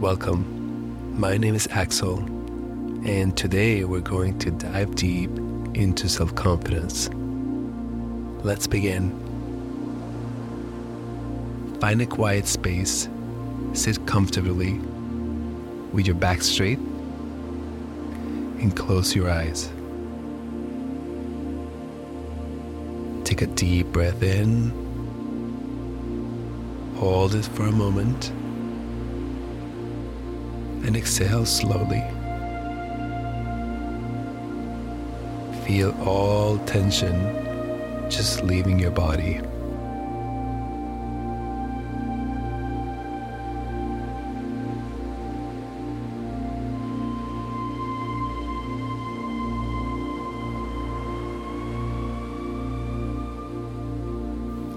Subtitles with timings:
[0.00, 1.20] Welcome.
[1.20, 2.20] My name is Axel,
[3.06, 5.30] and today we're going to dive deep
[5.74, 7.10] into self confidence.
[8.42, 9.10] Let's begin.
[11.82, 13.10] Find a quiet space,
[13.74, 14.78] sit comfortably
[15.92, 19.70] with your back straight, and close your eyes.
[23.24, 24.70] Take a deep breath in,
[26.96, 28.32] hold it for a moment,
[30.84, 32.02] and exhale slowly.
[35.66, 37.14] Feel all tension
[38.10, 39.40] just leaving your body.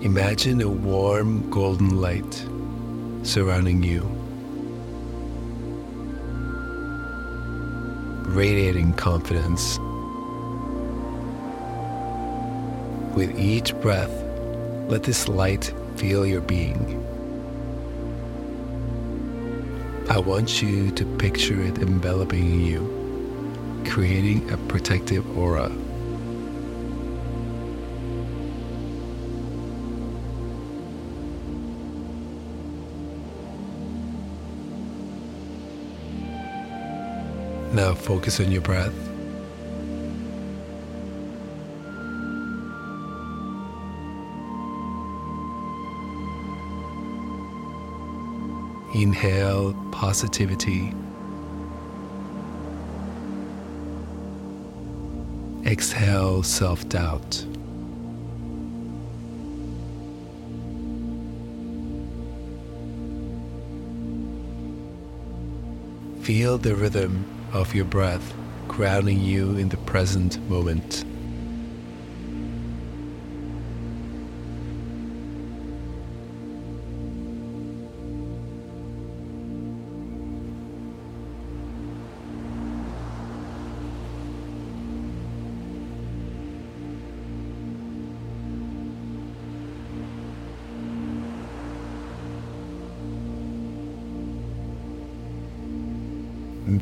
[0.04, 2.46] Imagine a warm golden light
[3.24, 4.02] surrounding you,
[8.34, 9.78] radiating confidence.
[13.16, 14.12] With each breath,
[14.88, 17.00] let this light feel your being.
[20.10, 22.82] I want you to picture it enveloping you,
[23.88, 25.72] creating a protective aura.
[37.74, 38.94] Now focus on your breath.
[48.94, 50.94] Inhale positivity.
[55.66, 57.44] Exhale self doubt.
[66.24, 68.34] Feel the rhythm of your breath
[68.70, 71.04] grounding you in the present moment.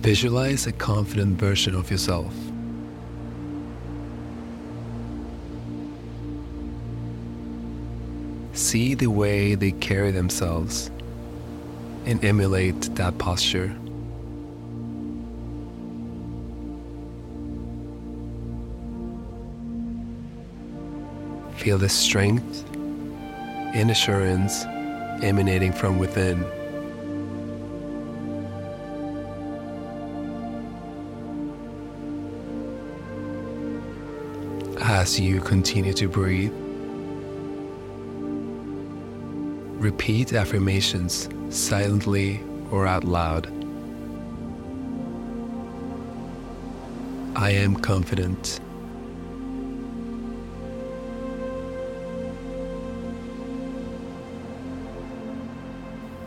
[0.01, 2.33] Visualize a confident version of yourself.
[8.53, 10.89] See the way they carry themselves
[12.05, 13.75] and emulate that posture.
[21.57, 22.65] Feel the strength
[23.75, 24.65] and assurance
[25.21, 26.43] emanating from within.
[35.01, 36.53] As you continue to breathe.
[39.81, 42.39] Repeat affirmations silently
[42.69, 43.47] or out loud.
[47.35, 48.59] I am confident.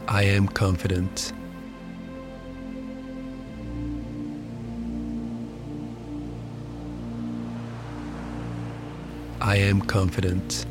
[0.08, 1.32] I am confident.
[9.44, 10.64] I am confident.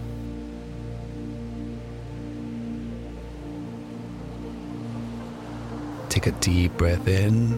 [6.10, 7.54] Take a deep breath in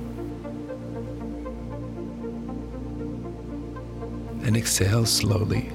[4.44, 5.72] and exhale slowly.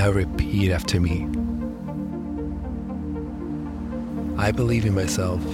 [0.00, 1.28] Now repeat after me.
[4.38, 5.44] I believe in myself.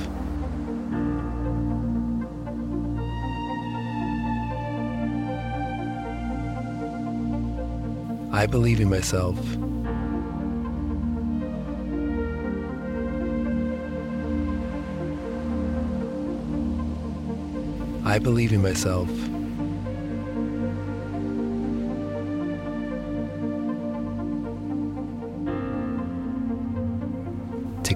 [8.32, 9.36] I believe in myself.
[18.06, 19.35] I believe in myself.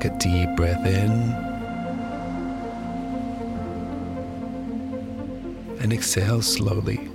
[0.00, 1.10] Take a deep breath in
[5.78, 7.09] and exhale slowly.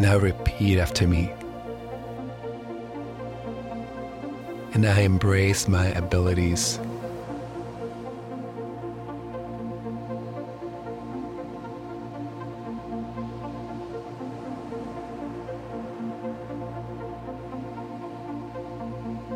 [0.00, 1.30] Now repeat after me.
[4.74, 6.78] And I embrace my abilities.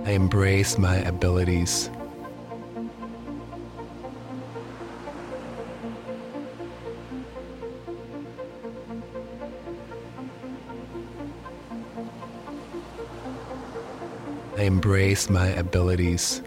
[0.04, 1.90] I embrace my abilities.
[14.76, 16.42] Embrace my abilities.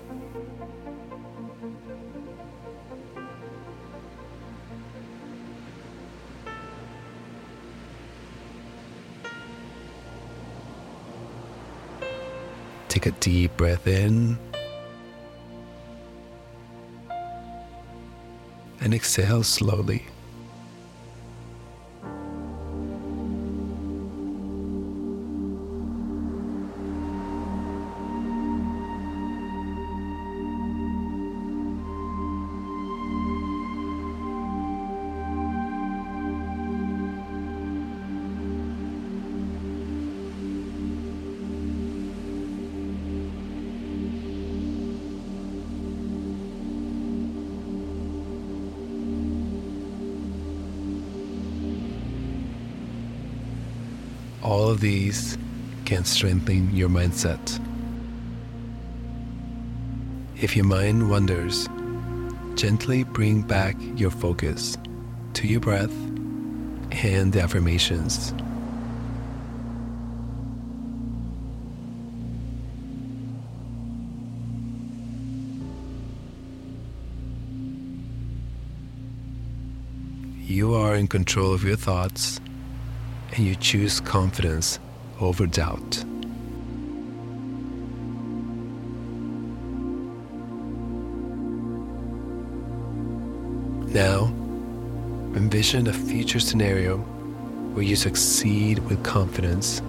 [12.87, 14.37] Take a deep breath in
[18.79, 20.05] and exhale slowly.
[54.49, 55.37] All of these
[55.85, 57.63] can strengthen your mindset.
[60.41, 61.69] If your mind wanders,
[62.55, 64.75] gently bring back your focus
[65.35, 65.93] to your breath
[66.91, 68.33] and the affirmations.
[80.39, 82.41] You are in control of your thoughts
[83.33, 84.79] and you choose confidence
[85.19, 86.03] over doubt.
[93.93, 94.25] Now,
[95.35, 96.97] envision a future scenario
[97.73, 99.81] where you succeed with confidence.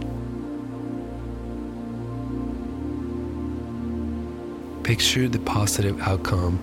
[4.84, 6.58] Picture the positive outcome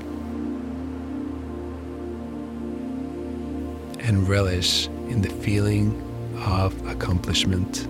[3.99, 6.06] and relish in the feeling
[6.45, 7.87] of accomplishment.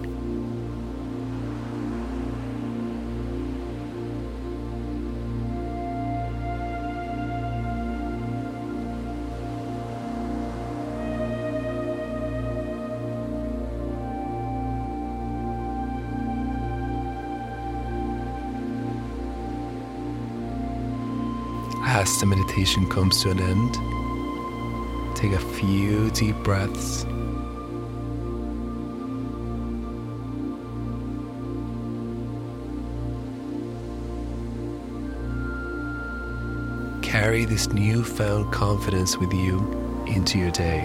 [21.89, 23.73] As the meditation comes to an end,
[25.15, 27.05] take a few deep breaths.
[37.19, 39.57] Carry this newfound confidence with you
[40.05, 40.81] into your day.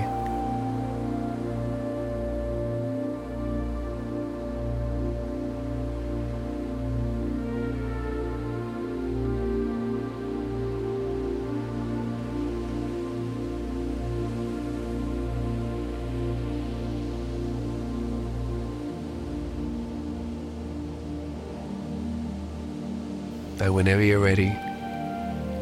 [23.60, 24.56] And whenever you're ready,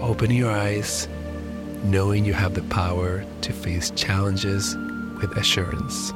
[0.00, 1.08] open your eyes,
[1.84, 4.76] knowing you have the power to face challenges
[5.20, 6.12] with assurance.